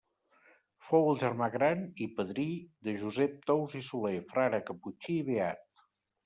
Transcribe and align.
Fou 0.85 1.03
el 1.09 1.19
germà 1.23 1.49
gran, 1.55 1.83
i 2.05 2.07
padrí, 2.19 2.45
de 2.87 2.95
Josep 3.03 3.37
Tous 3.51 3.77
i 3.81 3.83
Soler, 3.91 4.15
frare 4.33 4.63
caputxí 4.71 5.17
i 5.19 5.21
beat. 5.31 5.87